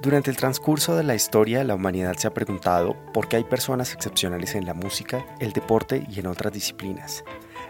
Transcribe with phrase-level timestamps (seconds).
[0.00, 3.92] Durante el transcurso de la historia, la humanidad se ha preguntado por qué hay personas
[3.92, 7.24] excepcionales en la música, el deporte y en otras disciplinas.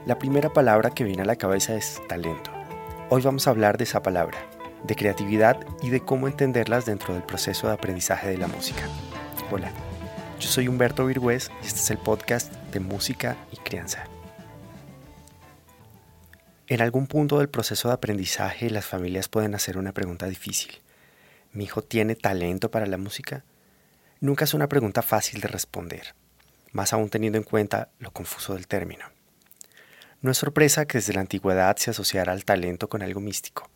[0.05, 2.51] La primera palabra que viene a la cabeza es talento.
[3.09, 4.37] Hoy vamos a hablar de esa palabra,
[4.85, 8.83] de creatividad y de cómo entenderlas dentro del proceso de aprendizaje de la música.
[9.51, 9.73] Hola,
[10.39, 14.05] yo soy Humberto Virgüez y este es el podcast de Música y Crianza.
[16.67, 20.83] En algún punto del proceso de aprendizaje las familias pueden hacer una pregunta difícil.
[21.53, 23.45] ¿Mi hijo tiene talento para la música?
[24.21, 26.15] Nunca es una pregunta fácil de responder,
[26.73, 29.07] más aún teniendo en cuenta lo confuso del término.
[30.21, 33.71] No es sorpresa que desde la antigüedad se asociara al talento con algo místico.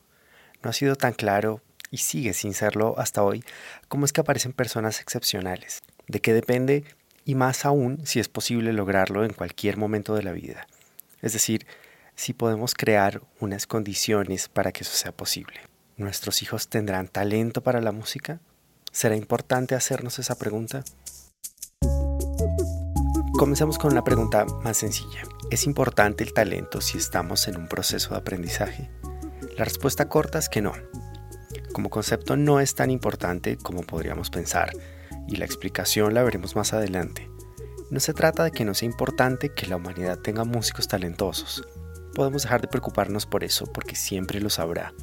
[0.62, 3.44] No ha sido tan claro, y sigue sin serlo hasta hoy,
[3.86, 6.84] cómo es que aparecen personas excepcionales, de qué depende
[7.24, 10.66] y más aún si es posible lograrlo en cualquier momento de la vida.
[11.20, 11.66] Es decir,
[12.16, 15.60] si podemos crear unas condiciones para que eso sea posible.
[15.98, 18.40] ¿Nuestros hijos tendrán talento para la música?
[18.92, 20.84] ¿Será importante hacernos esa pregunta?
[23.38, 25.22] Comencemos con una pregunta más sencilla.
[25.50, 28.90] ¿Es importante el talento si estamos en un proceso de aprendizaje?
[29.58, 30.72] La respuesta corta es que no.
[31.74, 34.72] Como concepto no es tan importante como podríamos pensar,
[35.28, 37.30] y la explicación la veremos más adelante.
[37.90, 41.68] No se trata de que no sea importante que la humanidad tenga músicos talentosos.
[42.14, 44.94] Podemos dejar de preocuparnos por eso porque siempre lo sabrá.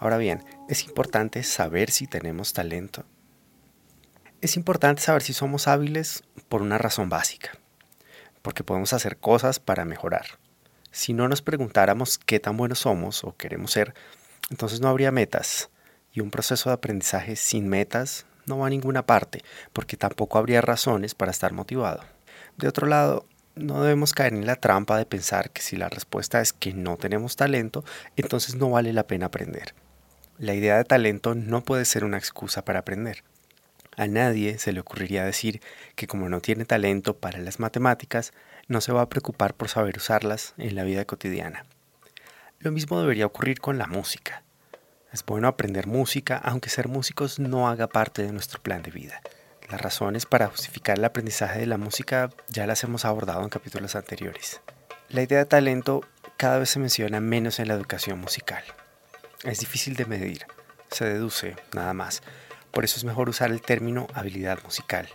[0.00, 3.04] Ahora bien, es importante saber si tenemos talento.
[4.40, 7.50] Es importante saber si somos hábiles por una razón básica,
[8.40, 10.24] porque podemos hacer cosas para mejorar.
[10.90, 13.92] Si no nos preguntáramos qué tan buenos somos o queremos ser,
[14.48, 15.68] entonces no habría metas,
[16.14, 20.62] y un proceso de aprendizaje sin metas no va a ninguna parte, porque tampoco habría
[20.62, 22.00] razones para estar motivado.
[22.56, 26.40] De otro lado, no debemos caer en la trampa de pensar que si la respuesta
[26.40, 27.84] es que no tenemos talento,
[28.16, 29.74] entonces no vale la pena aprender.
[30.40, 33.24] La idea de talento no puede ser una excusa para aprender.
[33.98, 35.60] A nadie se le ocurriría decir
[35.96, 38.32] que como no tiene talento para las matemáticas,
[38.66, 41.66] no se va a preocupar por saber usarlas en la vida cotidiana.
[42.58, 44.42] Lo mismo debería ocurrir con la música.
[45.12, 49.20] Es bueno aprender música, aunque ser músicos no haga parte de nuestro plan de vida.
[49.70, 53.94] Las razones para justificar el aprendizaje de la música ya las hemos abordado en capítulos
[53.94, 54.62] anteriores.
[55.10, 56.00] La idea de talento
[56.38, 58.64] cada vez se menciona menos en la educación musical.
[59.44, 60.44] Es difícil de medir,
[60.90, 62.22] se deduce, nada más.
[62.72, 65.08] Por eso es mejor usar el término habilidad musical,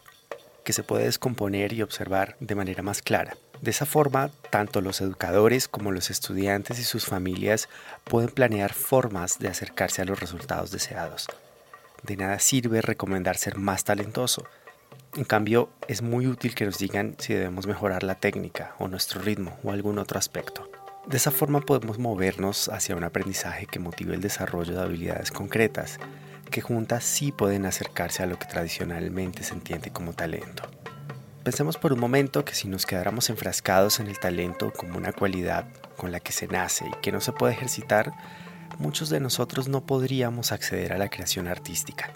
[0.64, 3.38] que se puede descomponer y observar de manera más clara.
[3.62, 7.70] De esa forma, tanto los educadores como los estudiantes y sus familias
[8.04, 11.28] pueden planear formas de acercarse a los resultados deseados.
[12.02, 14.46] De nada sirve recomendar ser más talentoso.
[15.16, 19.22] En cambio, es muy útil que nos digan si debemos mejorar la técnica o nuestro
[19.22, 20.68] ritmo o algún otro aspecto.
[21.08, 26.00] De esa forma podemos movernos hacia un aprendizaje que motive el desarrollo de habilidades concretas,
[26.50, 30.64] que juntas sí pueden acercarse a lo que tradicionalmente se entiende como talento.
[31.44, 35.68] Pensemos por un momento que si nos quedáramos enfrascados en el talento como una cualidad
[35.96, 38.12] con la que se nace y que no se puede ejercitar,
[38.80, 42.14] muchos de nosotros no podríamos acceder a la creación artística.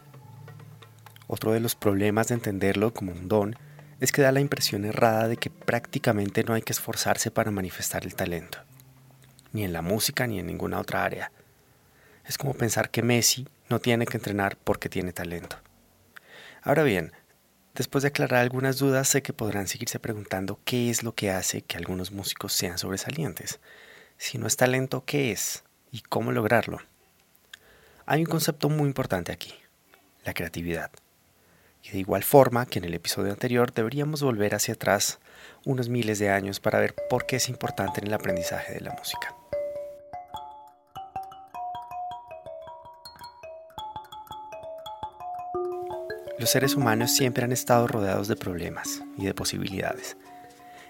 [1.28, 3.56] Otro de los problemas de entenderlo como un don
[4.00, 8.04] es que da la impresión errada de que prácticamente no hay que esforzarse para manifestar
[8.04, 8.69] el talento
[9.52, 11.32] ni en la música ni en ninguna otra área.
[12.26, 15.58] Es como pensar que Messi no tiene que entrenar porque tiene talento.
[16.62, 17.14] Ahora bien,
[17.74, 21.62] después de aclarar algunas dudas, sé que podrán seguirse preguntando qué es lo que hace
[21.62, 23.60] que algunos músicos sean sobresalientes.
[24.18, 25.64] Si no es talento, ¿qué es?
[25.92, 26.80] ¿Y cómo lograrlo?
[28.06, 29.54] Hay un concepto muy importante aquí,
[30.25, 30.92] la creatividad.
[31.84, 35.19] Y de igual forma que en el episodio anterior deberíamos volver hacia atrás
[35.66, 38.92] unos miles de años para ver por qué es importante en el aprendizaje de la
[38.92, 39.38] música.
[46.39, 50.15] Los seres humanos siempre han estado rodeados de problemas y de posibilidades.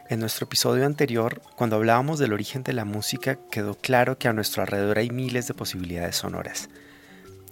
[0.07, 4.33] En nuestro episodio anterior, cuando hablábamos del origen de la música, quedó claro que a
[4.33, 6.69] nuestro alrededor hay miles de posibilidades sonoras.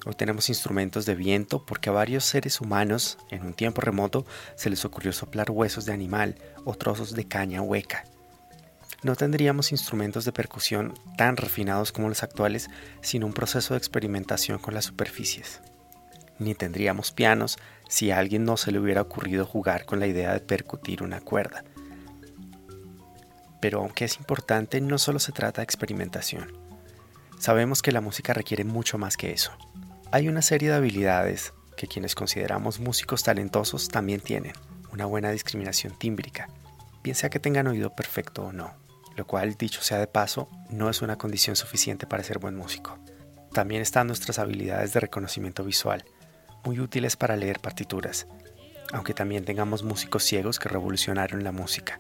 [0.06, 4.70] Hoy tenemos instrumentos de viento porque a varios seres humanos, en un tiempo remoto, se
[4.70, 6.36] les ocurrió soplar huesos de animal
[6.66, 8.04] o trozos de caña hueca.
[9.02, 12.70] No tendríamos instrumentos de percusión tan refinados como los actuales
[13.02, 15.62] sin un proceso de experimentación con las superficies.
[16.40, 17.58] Ni tendríamos pianos
[17.88, 21.22] si a alguien no se le hubiera ocurrido jugar con la idea de percutir una
[21.22, 21.64] cuerda.
[23.62, 26.52] Pero aunque es importante, no solo se trata de experimentación.
[27.40, 29.52] Sabemos que la música requiere mucho más que eso.
[30.12, 34.54] Hay una serie de habilidades que quienes consideramos músicos talentosos también tienen.
[34.92, 36.50] Una buena discriminación tímbrica,
[37.04, 38.74] bien sea que tengan oído perfecto o no,
[39.16, 42.98] lo cual, dicho sea de paso, no es una condición suficiente para ser buen músico.
[43.54, 46.06] También están nuestras habilidades de reconocimiento visual,
[46.64, 48.28] muy útiles para leer partituras,
[48.92, 52.00] aunque también tengamos músicos ciegos que revolucionaron la música.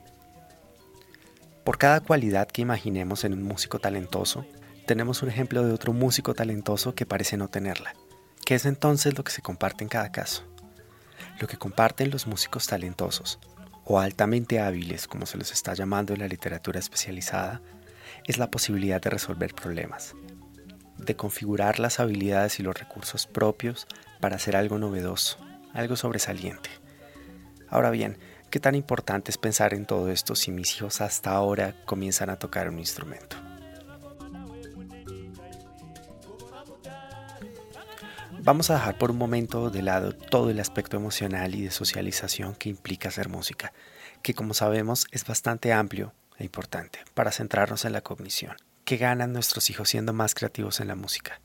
[1.63, 4.45] Por cada cualidad que imaginemos en un músico talentoso,
[4.85, 7.93] tenemos un ejemplo de otro músico talentoso que parece no tenerla.
[8.45, 10.43] ¿Qué es entonces lo que se comparte en cada caso?
[11.41, 13.39] Lo que comparten los músicos talentosos,
[13.83, 17.61] o altamente hábiles como se los está llamando en la literatura especializada,
[18.25, 20.15] es la posibilidad de resolver problemas,
[20.97, 23.87] de configurar las habilidades y los recursos propios
[24.19, 25.37] para hacer algo novedoso,
[25.73, 26.69] algo sobresaliente.
[27.69, 28.17] Ahora bien,
[28.49, 32.39] ¿qué tan importante es pensar en todo esto si mis hijos hasta ahora comienzan a
[32.39, 33.37] tocar un instrumento?
[38.39, 42.55] Vamos a dejar por un momento de lado todo el aspecto emocional y de socialización
[42.55, 43.73] que implica hacer música,
[44.21, 48.55] que como sabemos es bastante amplio e importante para centrarnos en la cognición.
[48.85, 51.41] ¿Qué ganan nuestros hijos siendo más creativos en la música?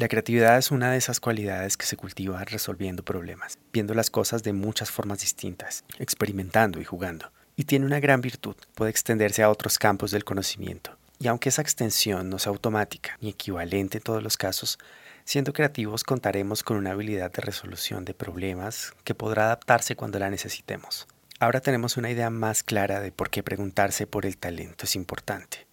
[0.00, 4.42] La creatividad es una de esas cualidades que se cultiva resolviendo problemas, viendo las cosas
[4.42, 7.30] de muchas formas distintas, experimentando y jugando.
[7.54, 10.96] Y tiene una gran virtud, puede extenderse a otros campos del conocimiento.
[11.18, 14.78] Y aunque esa extensión no sea automática ni equivalente en todos los casos,
[15.26, 20.30] siendo creativos contaremos con una habilidad de resolución de problemas que podrá adaptarse cuando la
[20.30, 21.08] necesitemos.
[21.40, 25.69] Ahora tenemos una idea más clara de por qué preguntarse por el talento es importante.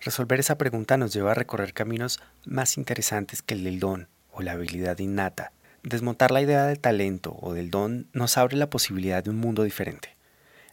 [0.00, 4.42] Resolver esa pregunta nos lleva a recorrer caminos más interesantes que el del don o
[4.42, 5.52] la habilidad innata.
[5.82, 9.64] Desmontar la idea del talento o del don nos abre la posibilidad de un mundo
[9.64, 10.14] diferente,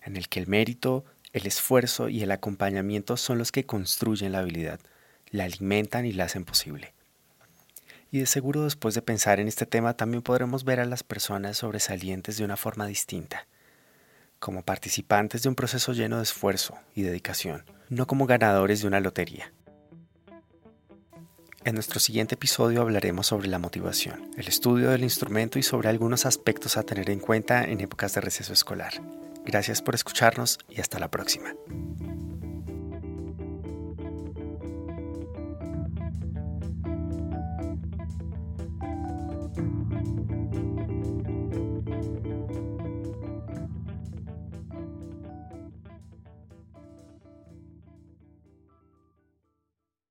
[0.04, 4.40] en el que el mérito, el esfuerzo y el acompañamiento son los que construyen la
[4.40, 4.80] habilidad,
[5.32, 6.94] la alimentan y la hacen posible.
[8.12, 11.58] Y de seguro después de pensar en este tema también podremos ver a las personas
[11.58, 13.48] sobresalientes de una forma distinta,
[14.40, 19.00] como participantes de un proceso lleno de esfuerzo y dedicación, no como ganadores de una
[19.00, 19.52] lotería.
[21.64, 26.28] En nuestro siguiente episodio hablaremos sobre la motivación, el estudio del instrumento y sobre algunos
[26.28, 28.94] aspectos a tener en cuenta en épocas de receso escolar.
[29.44, 31.56] Gracias por escucharnos y hasta la próxima.